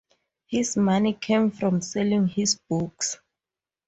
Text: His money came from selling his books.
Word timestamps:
His 0.47 0.75
money 0.77 1.13
came 1.13 1.51
from 1.51 1.79
selling 1.79 2.25
his 2.27 2.57
books. 2.67 3.19